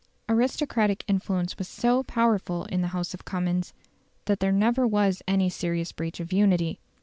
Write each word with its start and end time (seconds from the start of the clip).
Aristocratic 0.27 1.03
influence 1.07 1.59
was 1.59 1.67
so 1.67 2.01
powerful 2.01 2.65
in 2.65 2.81
the 2.81 2.87
House 2.87 3.13
of 3.13 3.23
Commons, 3.23 3.71
that 4.25 4.39
there 4.39 4.51
never 4.51 4.87
was 4.87 5.21
any 5.27 5.47
serious 5.47 5.91
breach 5.91 6.19
of 6.19 6.33
unity. 6.33 6.79